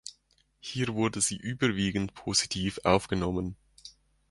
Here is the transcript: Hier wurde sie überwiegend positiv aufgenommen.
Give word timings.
Hier 0.59 0.95
wurde 0.95 1.21
sie 1.21 1.37
überwiegend 1.37 2.15
positiv 2.15 2.79
aufgenommen. 2.83 3.55